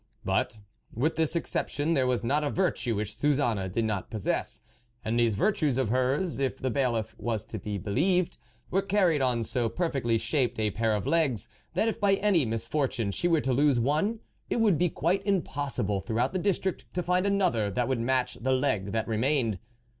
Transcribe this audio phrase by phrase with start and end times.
[0.25, 0.57] But,
[0.91, 4.63] with this exception, there was not a virtue which Suzanne did not possess,
[5.05, 8.37] and these virtues of hers, if the Bailiff was to be believed,
[8.71, 12.45] were car ried on so perfectly shaped a pair of legs, that, if by any
[12.45, 16.91] misfortune she were to lose one, it would be quite impossible through out the district
[16.95, 19.59] to find another that would match the leg that remained.